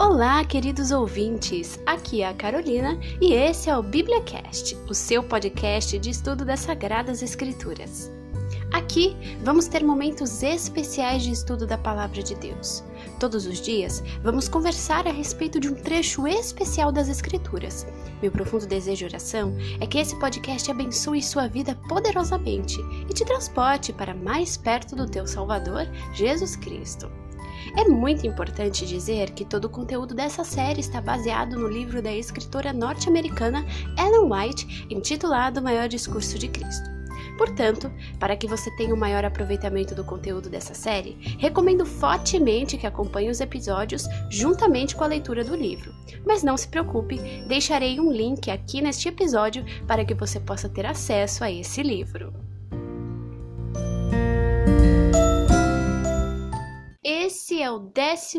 [0.00, 1.76] Olá, queridos ouvintes!
[1.84, 6.60] Aqui é a Carolina e esse é o BíbliaCast, o seu podcast de estudo das
[6.60, 8.08] Sagradas Escrituras.
[8.72, 12.84] Aqui vamos ter momentos especiais de estudo da Palavra de Deus.
[13.18, 17.84] Todos os dias vamos conversar a respeito de um trecho especial das Escrituras.
[18.22, 22.78] Meu profundo desejo e oração é que esse podcast abençoe sua vida poderosamente
[23.10, 27.10] e te transporte para mais perto do teu Salvador, Jesus Cristo.
[27.76, 32.12] É muito importante dizer que todo o conteúdo dessa série está baseado no livro da
[32.12, 33.64] escritora norte-americana
[33.98, 36.98] Ellen White, intitulado O Maior Discurso de Cristo.
[37.38, 42.86] Portanto, para que você tenha um maior aproveitamento do conteúdo dessa série, recomendo fortemente que
[42.86, 45.94] acompanhe os episódios juntamente com a leitura do livro.
[46.26, 47.16] Mas não se preocupe,
[47.46, 52.47] deixarei um link aqui neste episódio para que você possa ter acesso a esse livro.
[57.10, 58.36] Esse é o 14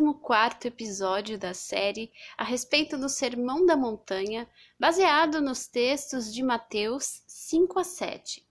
[0.67, 4.47] episódio da série a respeito do Sermão da Montanha,
[4.79, 8.47] baseado nos textos de Mateus 5 a 7.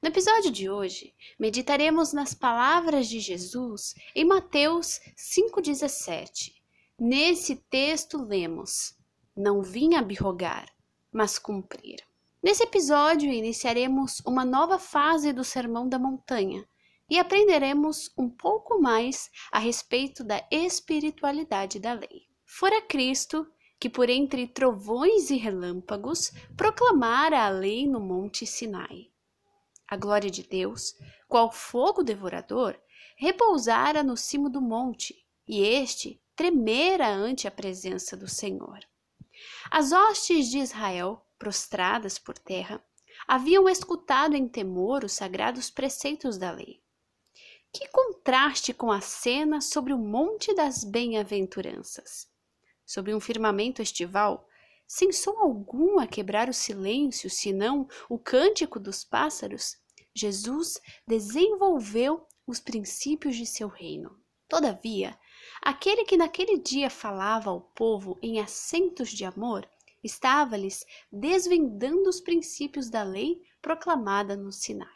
[0.00, 6.54] No episódio de hoje, meditaremos nas palavras de Jesus em Mateus 5,17.
[6.96, 8.96] Nesse texto lemos:
[9.36, 10.72] Não vim abirrogar,
[11.12, 11.98] mas cumprir.
[12.40, 16.64] Nesse episódio, iniciaremos uma nova fase do Sermão da Montanha
[17.10, 22.28] e aprenderemos um pouco mais a respeito da espiritualidade da lei.
[22.46, 23.46] Fora Cristo
[23.78, 29.10] que, por entre trovões e relâmpagos, proclamara a lei no Monte Sinai
[29.90, 30.94] a glória de Deus,
[31.26, 32.78] qual fogo devorador,
[33.16, 38.78] repousara no cimo do monte, e este tremera ante a presença do Senhor.
[39.68, 42.80] As hostes de Israel, prostradas por terra,
[43.26, 46.79] haviam escutado em temor os sagrados preceitos da lei.
[47.72, 52.28] Que contraste com a cena sobre o Monte das Bem-aventuranças!
[52.84, 54.48] Sobre um firmamento estival,
[54.88, 59.76] sem som algum a quebrar o silêncio, senão o cântico dos pássaros,
[60.12, 64.20] Jesus desenvolveu os princípios de seu reino.
[64.48, 65.16] Todavia,
[65.62, 69.64] aquele que naquele dia falava ao povo em acentos de amor,
[70.02, 74.88] estava-lhes desvendando os princípios da lei proclamada no Sinai.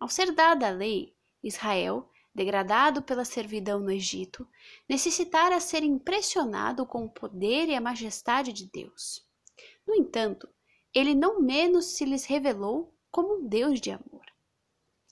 [0.00, 4.48] Ao ser dada a lei, Israel, degradado pela servidão no Egito,
[4.88, 9.26] necessitara ser impressionado com o poder e a majestade de Deus.
[9.86, 10.48] No entanto,
[10.94, 14.24] ele não menos se lhes revelou como um Deus de amor.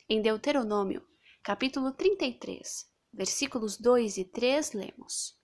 [0.08, 1.06] Em Deuteronômio,
[1.42, 5.38] capítulo 33, versículos 2 e 3, lemos: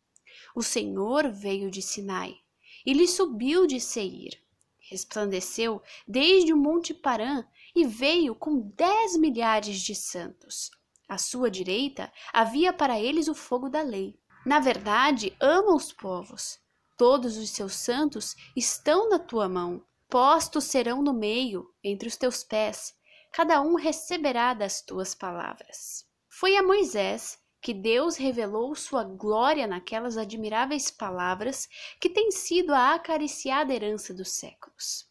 [0.55, 2.37] O Senhor veio de Sinai
[2.85, 4.41] e lhe subiu de Seir.
[4.79, 10.71] Resplandeceu desde o monte Parã e veio com dez milhares de santos.
[11.09, 14.19] À sua direita havia para eles o fogo da lei.
[14.45, 16.59] Na verdade, ama os povos.
[16.97, 22.45] Todos os seus santos estão na tua mão postos serão no meio, entre os teus
[22.45, 22.95] pés,
[23.33, 26.07] cada um receberá das tuas palavras.
[26.29, 31.69] Foi a Moisés que Deus revelou sua glória naquelas admiráveis palavras
[32.01, 35.06] que têm sido a acariciada herança dos séculos.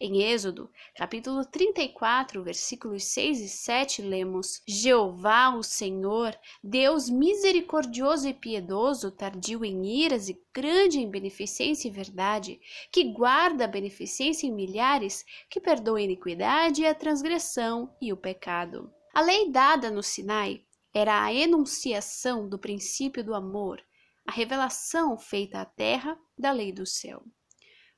[0.00, 8.34] Em Êxodo, capítulo 34, versículos 6 e 7, lemos: Jeová, o Senhor, Deus misericordioso e
[8.34, 12.60] piedoso, tardio em iras e grande em beneficência e verdade,
[12.90, 18.16] que guarda a beneficência em milhares, que perdoa a iniquidade e a transgressão e o
[18.16, 18.92] pecado.
[19.14, 23.82] A lei dada no Sinai era a enunciação do princípio do amor,
[24.26, 27.22] a revelação feita à terra da lei do céu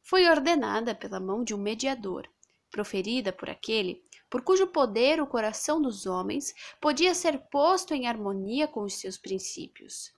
[0.09, 2.27] foi ordenada pela mão de um mediador,
[2.71, 8.69] proferida por aquele por cujo poder o coração dos homens podia ser posto em harmonia
[8.69, 10.13] com os seus princípios.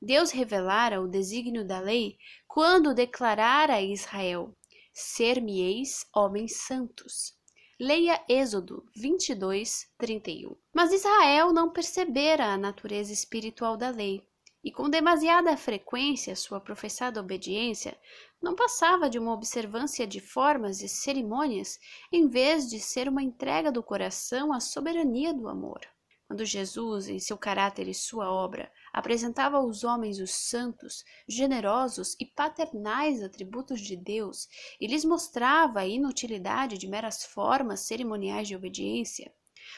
[0.00, 4.54] Deus revelara o desígnio da lei quando declarara a Israel:
[4.92, 7.34] Ser-me-eis homens santos.
[7.80, 10.56] Leia Êxodo 22, 31.
[10.74, 14.27] Mas Israel não percebera a natureza espiritual da lei
[14.62, 17.98] e com demasiada frequência sua professada obediência
[18.42, 21.78] não passava de uma observância de formas e cerimônias
[22.12, 25.80] em vez de ser uma entrega do coração à soberania do amor.
[26.26, 32.26] Quando Jesus, em seu caráter e sua obra, apresentava aos homens os santos, generosos e
[32.26, 34.46] paternais atributos de Deus
[34.78, 39.32] e lhes mostrava a inutilidade de meras formas cerimoniais de obediência,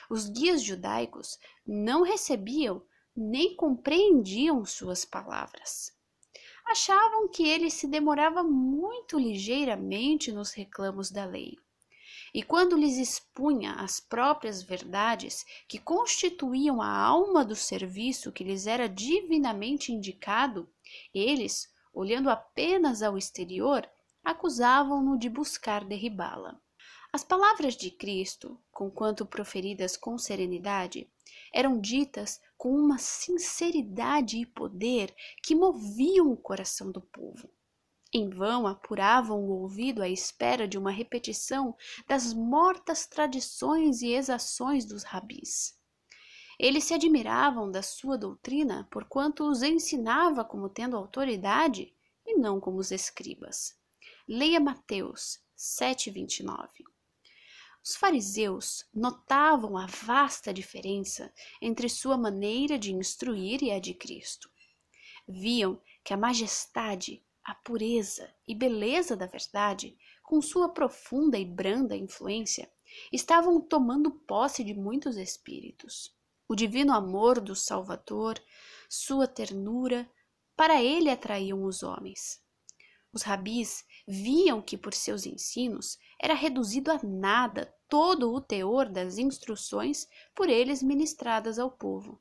[0.08, 2.82] os guias judaicos não recebiam
[3.16, 5.92] nem compreendiam suas palavras.
[6.66, 11.56] Achavam que ele se demorava muito ligeiramente nos reclamos da lei.
[12.32, 18.66] e quando lhes expunha as próprias verdades que constituíam a alma do serviço que lhes
[18.66, 20.68] era divinamente indicado,
[21.12, 23.88] eles, olhando apenas ao exterior,
[24.22, 26.60] acusavam-no de buscar derribá-la.
[27.12, 31.10] As palavras de Cristo, conquanto proferidas com serenidade,
[31.52, 35.12] eram ditas com uma sinceridade e poder
[35.42, 37.50] que moviam o coração do povo.
[38.14, 41.76] Em vão apuravam o ouvido à espera de uma repetição
[42.06, 45.76] das mortas tradições e exações dos rabis.
[46.60, 51.92] Eles se admiravam da sua doutrina porquanto os ensinava como tendo autoridade
[52.24, 53.76] e não como os escribas.
[54.28, 56.84] Leia Mateus 7:29.
[57.84, 64.50] Os fariseus notavam a vasta diferença entre sua maneira de instruir e a de Cristo.
[65.26, 71.96] Viam que a majestade a pureza e beleza da verdade, com sua profunda e branda
[71.96, 72.70] influência,
[73.12, 76.14] estavam tomando posse de muitos espíritos.
[76.48, 78.40] O divino amor do Salvador,
[78.88, 80.08] sua ternura,
[80.56, 82.40] para ele atraíam os homens.
[83.12, 89.18] Os rabis viam que por seus ensinos era reduzido a nada todo o teor das
[89.18, 92.20] instruções por eles ministradas ao povo.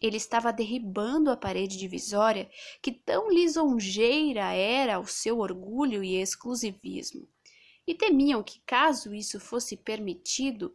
[0.00, 2.50] Ele estava derribando a parede divisória
[2.80, 7.28] que tão lisonjeira era ao seu orgulho e exclusivismo,
[7.86, 10.74] e temiam que, caso isso fosse permitido,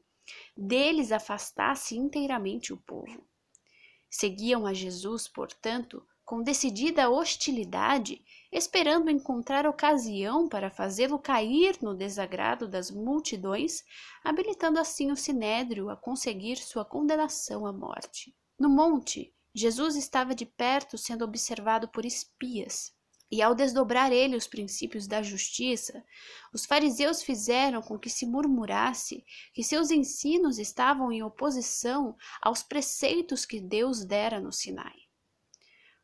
[0.56, 3.28] deles afastasse inteiramente o povo.
[4.10, 8.20] Seguiam a Jesus, portanto, com decidida hostilidade,
[8.52, 13.84] esperando encontrar ocasião para fazê-lo cair no desagrado das multidões,
[14.24, 18.36] habilitando assim o sinédrio a conseguir sua condenação à morte.
[18.60, 22.92] No monte, Jesus estava de perto sendo observado por espias.
[23.32, 26.04] E ao desdobrar ele os princípios da justiça,
[26.54, 29.24] os fariseus fizeram com que se murmurasse
[29.54, 35.05] que seus ensinos estavam em oposição aos preceitos que Deus dera no Sinai.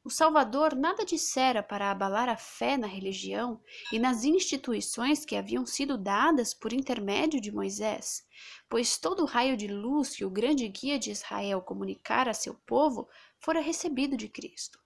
[0.03, 3.61] O Salvador nada dissera para abalar a fé na religião
[3.93, 8.25] e nas instituições que haviam sido dadas por intermédio de Moisés,
[8.67, 12.55] pois todo o raio de luz que o grande guia de Israel comunicara a seu
[12.65, 13.07] povo
[13.37, 14.79] fora recebido de Cristo.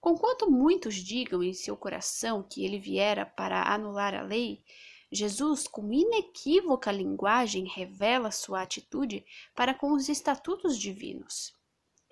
[0.00, 4.64] Conquanto muitos digam em seu coração que ele viera para anular a lei,
[5.10, 9.24] Jesus, com inequívoca linguagem, revela sua atitude
[9.56, 11.52] para com os estatutos divinos.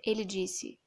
[0.05, 0.81] Ele disse: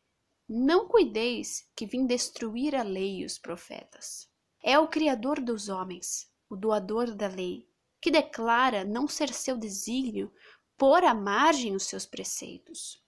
[0.54, 4.30] não cuideis que vim destruir a lei e os profetas.
[4.62, 7.70] É o Criador dos homens, o doador da lei,
[8.02, 10.30] que declara não ser seu desígnio
[10.78, 13.02] pôr à margem os seus preceitos.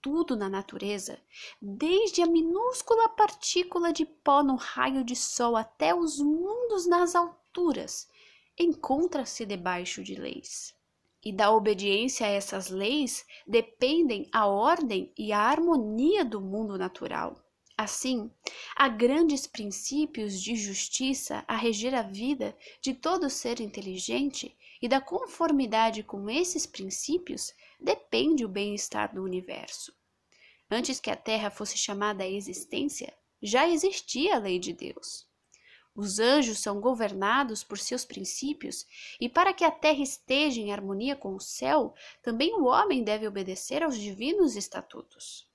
[0.00, 1.20] Tudo na natureza,
[1.60, 8.08] desde a minúscula partícula de pó no raio de sol até os mundos nas alturas,
[8.56, 10.75] encontra-se debaixo de leis
[11.26, 17.44] e da obediência a essas leis dependem a ordem e a harmonia do mundo natural.
[17.76, 18.30] Assim,
[18.76, 25.00] há grandes princípios de justiça a reger a vida de todo ser inteligente, e da
[25.00, 29.92] conformidade com esses princípios depende o bem-estar do universo.
[30.70, 33.12] Antes que a Terra fosse chamada à existência,
[33.42, 35.25] já existia a lei de Deus.
[35.96, 38.86] Os anjos são governados por seus princípios,
[39.18, 43.26] e para que a terra esteja em harmonia com o céu, também o homem deve
[43.26, 45.48] obedecer aos divinos estatutos.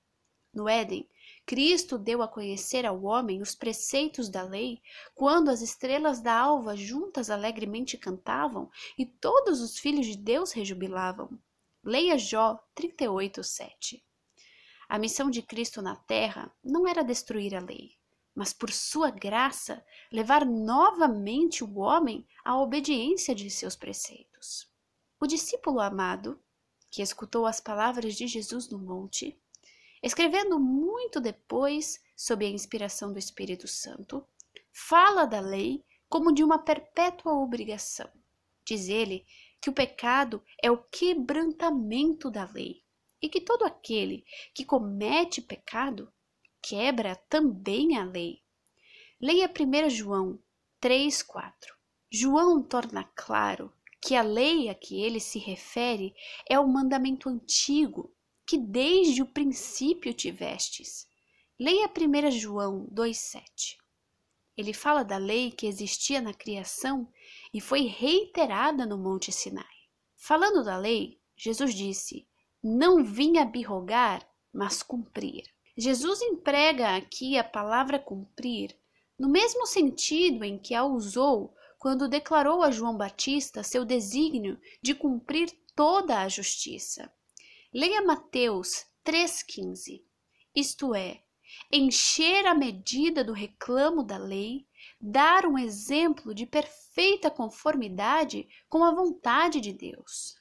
[0.52, 1.08] No Éden,
[1.46, 4.82] Cristo deu a conhecer ao homem os preceitos da lei,
[5.14, 8.68] quando as estrelas da alva juntas alegremente cantavam
[8.98, 11.38] e todos os filhos de Deus rejubilavam.
[11.84, 14.04] Leia Jó 38, 7.
[14.88, 17.96] A missão de Cristo na terra não era destruir a lei,
[18.34, 24.70] mas por sua graça levar novamente o homem à obediência de seus preceitos.
[25.20, 26.40] O discípulo amado,
[26.90, 29.38] que escutou as palavras de Jesus no monte,
[30.02, 34.26] escrevendo muito depois, sob a inspiração do Espírito Santo,
[34.72, 38.10] fala da lei como de uma perpétua obrigação.
[38.64, 39.26] Diz ele
[39.60, 42.82] que o pecado é o quebrantamento da lei
[43.20, 46.12] e que todo aquele que comete pecado
[46.62, 48.40] quebra também a lei.
[49.20, 50.38] Leia 1 João
[50.80, 51.74] 3, 4.
[52.10, 56.14] João torna claro que a lei a que ele se refere
[56.48, 58.14] é o mandamento antigo
[58.46, 61.06] que desde o princípio tivestes.
[61.58, 63.76] Leia 1 João 2,7.
[64.56, 67.08] Ele fala da lei que existia na criação
[67.54, 69.64] e foi reiterada no Monte Sinai.
[70.16, 72.28] Falando da lei, Jesus disse:
[72.62, 75.44] Não vim abirrogar, mas cumprir.
[75.76, 78.76] Jesus emprega aqui a palavra cumprir
[79.18, 84.94] no mesmo sentido em que a usou quando declarou a João Batista seu desígnio de
[84.94, 87.12] cumprir toda a justiça.
[87.72, 90.02] Leia Mateus 3,15,
[90.54, 91.22] isto é,
[91.72, 94.66] encher a medida do reclamo da lei,
[95.00, 100.34] dar um exemplo de perfeita conformidade com a vontade de Deus.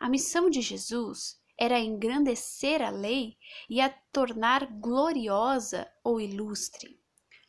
[0.00, 3.36] A missão de Jesus era engrandecer a lei
[3.68, 7.00] e a tornar gloriosa ou ilustre.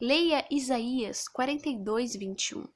[0.01, 2.67] Leia Isaías 42, 21.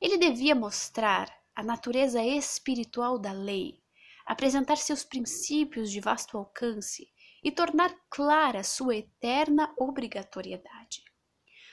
[0.00, 3.80] Ele devia mostrar a natureza espiritual da lei,
[4.26, 7.08] apresentar seus princípios de vasto alcance
[7.44, 11.04] e tornar clara sua eterna obrigatoriedade.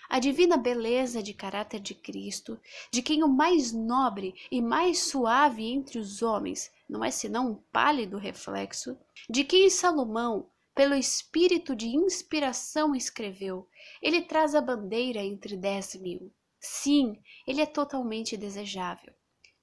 [0.07, 2.59] A divina beleza de caráter de Cristo,
[2.91, 7.55] de quem o mais nobre e mais suave entre os homens não é senão um
[7.71, 8.97] pálido reflexo,
[9.29, 13.69] de quem Salomão, pelo espírito de inspiração, escreveu:
[14.01, 16.33] Ele traz a bandeira entre dez mil.
[16.59, 19.13] Sim, ele é totalmente desejável.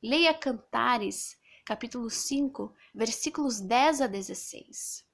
[0.02, 5.04] Leia Cantares, capítulo 5, versículos 10 a 16.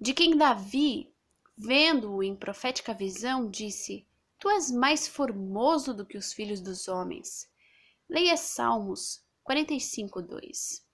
[0.00, 1.12] De quem Davi,
[1.56, 4.06] vendo-o em profética visão, disse:
[4.38, 7.46] Tu és mais formoso do que os filhos dos homens.
[8.08, 10.87] Leia Salmos 45, 2.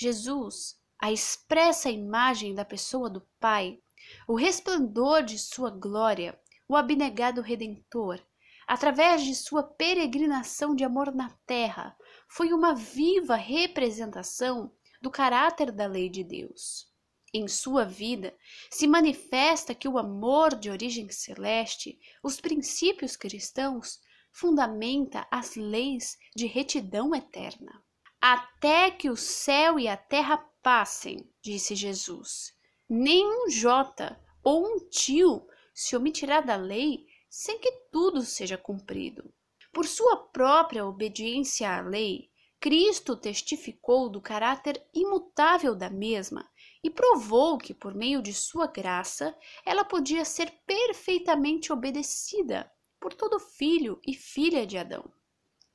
[0.00, 3.80] Jesus, a expressa imagem da pessoa do Pai,
[4.28, 8.24] o resplendor de sua glória, o abnegado redentor,
[8.64, 11.96] através de sua peregrinação de amor na terra,
[12.28, 16.86] foi uma viva representação do caráter da lei de Deus.
[17.34, 18.36] Em sua vida
[18.70, 23.98] se manifesta que o amor de origem celeste, os princípios cristãos,
[24.30, 27.82] fundamenta as leis de retidão eterna
[28.20, 32.52] até que o céu e a terra passem, disse Jesus.
[32.88, 39.32] Nenhum jota ou um tio se omitirá da lei sem que tudo seja cumprido.
[39.72, 46.48] Por sua própria obediência à lei, Cristo testificou do caráter imutável da mesma
[46.82, 53.38] e provou que, por meio de sua graça, ela podia ser perfeitamente obedecida por todo
[53.38, 55.04] filho e filha de Adão.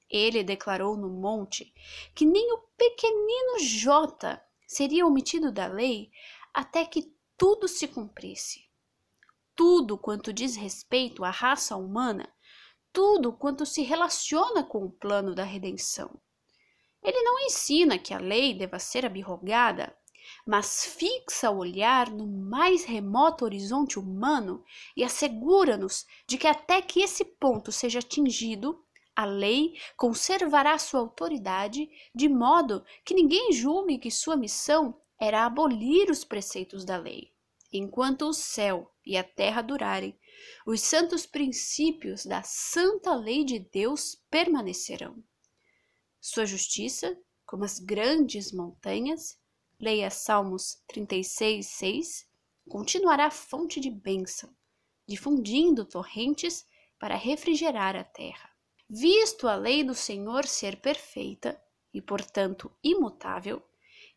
[0.10, 1.74] Ele declarou no monte
[2.14, 6.12] que nem o pequenino J seria omitido da lei
[6.54, 8.70] até que tudo se cumprisse.
[9.56, 12.32] Tudo quanto diz respeito à raça humana,
[12.92, 16.20] tudo quanto se relaciona com o plano da redenção.
[17.04, 19.96] Ele não ensina que a lei deva ser abrogada,
[20.46, 24.64] mas fixa o olhar no mais remoto horizonte humano
[24.96, 28.83] e assegura-nos de que até que esse ponto seja atingido,
[29.16, 36.10] a lei conservará sua autoridade de modo que ninguém julgue que sua missão era abolir
[36.10, 37.32] os preceitos da lei.
[37.72, 40.18] Enquanto o céu e a terra durarem,
[40.66, 45.24] os santos princípios da santa lei de Deus permanecerão.
[46.20, 49.40] Sua justiça, como as grandes montanhas,
[49.80, 52.30] leia Salmos 36, 6,
[52.70, 54.54] continuará fonte de bênção,
[55.08, 56.66] difundindo torrentes
[57.00, 58.53] para refrigerar a terra.
[58.96, 61.60] Visto a lei do Senhor ser perfeita
[61.92, 63.60] e, portanto, imutável,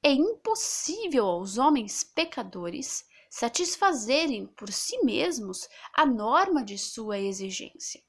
[0.03, 8.03] é impossível aos homens pecadores satisfazerem por si mesmos a norma de sua exigência.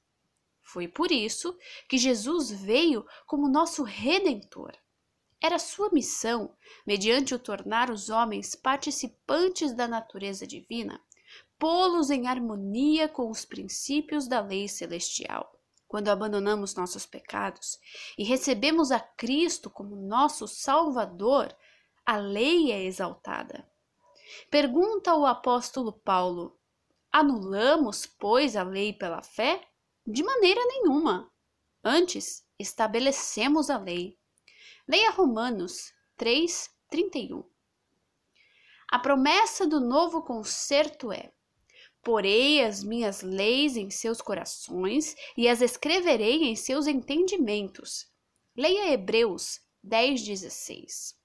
[0.61, 1.57] Foi por isso
[1.87, 4.73] que Jesus veio como nosso redentor.
[5.41, 6.53] Era sua missão,
[6.85, 11.01] mediante o tornar os homens participantes da natureza divina,
[11.57, 15.56] pô-los em harmonia com os princípios da lei celestial
[15.87, 17.79] quando abandonamos nossos pecados
[18.17, 21.55] e recebemos a Cristo como nosso Salvador,
[22.05, 23.67] a lei é exaltada.
[24.49, 26.57] Pergunta o apóstolo Paulo:
[27.11, 29.67] anulamos, pois, a lei pela fé?
[30.05, 31.31] De maneira nenhuma.
[31.83, 34.17] Antes, estabelecemos a lei.
[34.87, 37.43] Leia Romanos 3, 31.
[38.89, 41.33] A promessa do novo concerto é:
[42.07, 48.09] Porei as minhas leis em seus corações e as escreverei em seus entendimentos.
[48.55, 51.17] Leia Hebreus 10:16.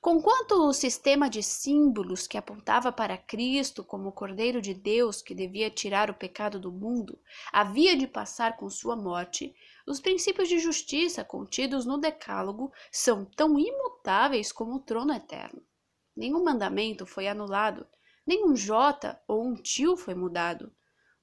[0.00, 5.34] Conquanto o sistema de símbolos que apontava para Cristo como o Cordeiro de Deus que
[5.34, 7.18] devia tirar o pecado do mundo
[7.52, 9.52] havia de passar com sua morte,
[9.84, 15.60] os princípios de justiça contidos no Decálogo são tão imutáveis como o trono eterno.
[16.16, 17.84] Nenhum mandamento foi anulado,
[18.26, 20.74] nem um J ou um tio foi mudado.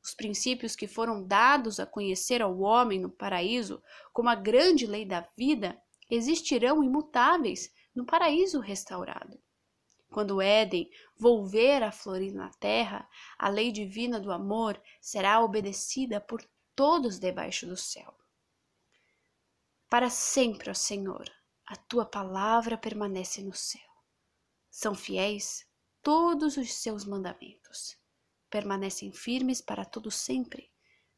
[0.01, 3.81] Os princípios que foram dados a conhecer ao homem no paraíso
[4.11, 9.39] como a grande lei da vida existirão imutáveis no paraíso restaurado.
[10.11, 16.47] Quando Éden volver a florir na terra, a lei divina do amor será obedecida por
[16.75, 18.13] todos debaixo do céu.
[19.89, 21.29] Para sempre, ó Senhor,
[21.65, 23.81] a tua palavra permanece no céu.
[24.69, 25.65] São fiéis
[26.03, 27.97] todos os seus mandamentos.
[28.49, 30.69] Permanecem firmes para todo sempre.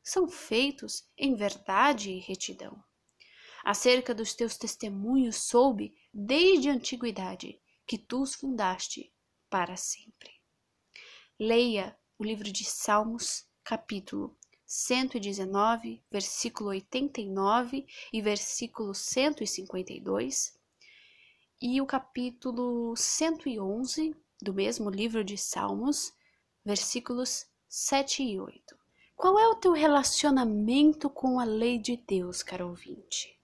[0.04, 2.82] São feitos em verdade e retidão.
[3.66, 9.12] Acerca dos teus testemunhos soube desde a antiguidade que tu os fundaste
[9.50, 10.32] para sempre.
[11.40, 14.38] Leia o livro de Salmos, capítulo
[14.68, 20.58] 119, versículo 89 e versículo 152,
[21.62, 24.16] e o capítulo 111
[24.46, 26.14] do mesmo livro de Salmos,
[26.64, 28.76] versículos 7 e 8.
[29.16, 33.36] Qual é o teu relacionamento com a lei de Deus, caro ouvinte?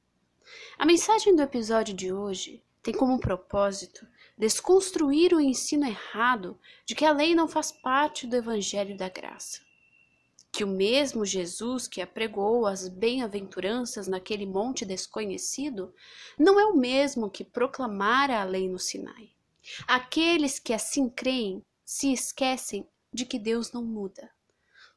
[0.77, 4.05] A mensagem do episódio de hoje tem como propósito
[4.37, 9.59] desconstruir o ensino errado de que a lei não faz parte do evangelho da graça.
[10.51, 15.95] Que o mesmo Jesus que apregou as bem-aventuranças naquele monte desconhecido
[16.37, 19.31] não é o mesmo que proclamara a lei no Sinai.
[19.87, 24.29] Aqueles que assim creem se esquecem de que Deus não muda.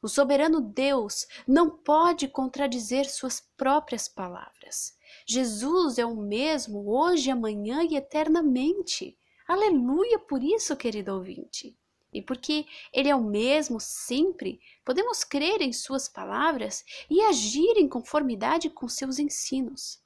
[0.01, 4.95] O soberano Deus não pode contradizer suas próprias palavras.
[5.25, 9.17] Jesus é o mesmo hoje, amanhã e eternamente.
[9.47, 11.77] Aleluia por isso, querido ouvinte.
[12.13, 17.89] E porque Ele é o mesmo sempre, podemos crer em Suas palavras e agir em
[17.89, 20.01] conformidade com seus ensinos.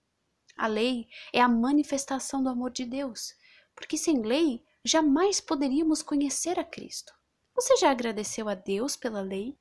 [0.58, 3.36] A lei é a manifestação do amor de Deus,
[3.80, 7.14] porque sem lei jamais poderíamos conhecer a Cristo.
[7.56, 9.58] Você já agradeceu a Deus pela lei?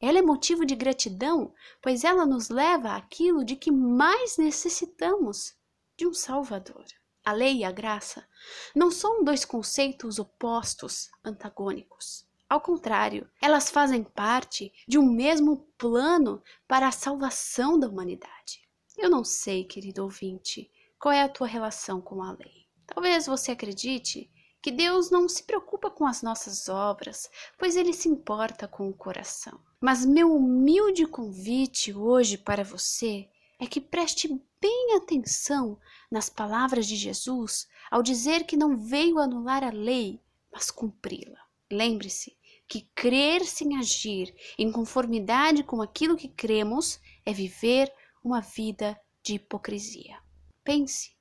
[0.00, 5.56] Ela é motivo de gratidão, pois ela nos leva àquilo de que mais necessitamos
[5.96, 6.84] de um Salvador.
[7.24, 8.24] A lei e a graça
[8.72, 12.24] não são dois conceitos opostos, antagônicos.
[12.48, 18.62] Ao contrário, elas fazem parte de um mesmo plano para a salvação da humanidade.
[18.96, 20.70] Eu não sei, querido ouvinte,
[21.00, 22.65] qual é a tua relação com a lei.
[22.86, 24.30] Talvez você acredite
[24.62, 28.94] que Deus não se preocupa com as nossas obras, pois ele se importa com o
[28.94, 29.60] coração.
[29.80, 34.28] Mas meu humilde convite hoje para você é que preste
[34.60, 35.78] bem atenção
[36.10, 40.20] nas palavras de Jesus ao dizer que não veio anular a lei,
[40.52, 41.40] mas cumpri-la.
[41.70, 42.36] Lembre-se
[42.68, 47.92] que crer sem agir em conformidade com aquilo que cremos é viver
[48.24, 50.18] uma vida de hipocrisia.
[50.64, 51.14] Pense,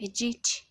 [0.00, 0.66] medite,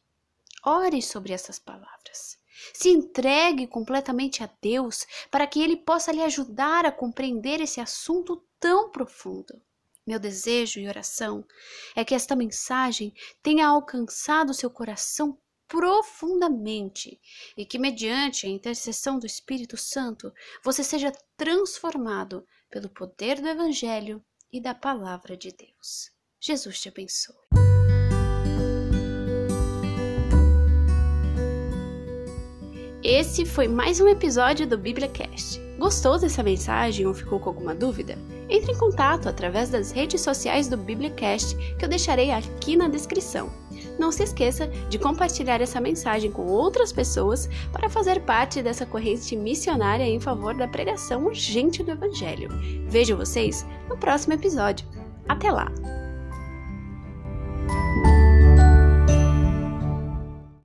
[0.66, 2.38] ore sobre essas palavras.
[2.74, 8.44] Se entregue completamente a Deus para que Ele possa lhe ajudar a compreender esse assunto
[8.60, 9.62] tão profundo.
[10.06, 11.46] Meu desejo e oração
[11.96, 17.20] é que esta mensagem tenha alcançado seu coração profundamente
[17.58, 20.32] e que, mediante a intercessão do Espírito Santo,
[20.64, 26.12] você seja transformado pelo poder do Evangelho e da Palavra de Deus.
[26.40, 27.65] Jesus te abençoe.
[33.08, 35.62] Esse foi mais um episódio do BíbliaCast.
[35.78, 38.18] Gostou dessa mensagem ou ficou com alguma dúvida?
[38.50, 43.52] Entre em contato através das redes sociais do BibliaCast que eu deixarei aqui na descrição.
[44.00, 49.36] Não se esqueça de compartilhar essa mensagem com outras pessoas para fazer parte dessa corrente
[49.36, 52.50] missionária em favor da pregação urgente do Evangelho.
[52.88, 54.88] Vejo vocês no próximo episódio.
[55.30, 55.72] Até lá!